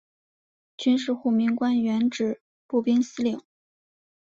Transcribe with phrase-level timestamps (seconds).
[0.77, 3.39] 军事护民官原指步兵司令。